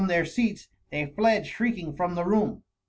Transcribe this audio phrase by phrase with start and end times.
[0.01, 2.63] 805 their seats they fled shrieking from the room.